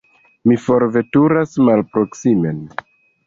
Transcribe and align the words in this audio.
Mi 0.51 0.55
forveturas 0.67 1.53
malproksimen. 1.67 2.57